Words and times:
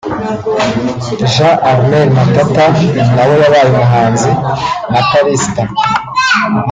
Jean-Armel 1.33 2.07
Matata 2.17 2.65
(nawe 3.15 3.35
yabaye 3.41 3.67
umuhanzi) 3.71 4.31
na 4.91 5.01
Kallista 5.09 5.61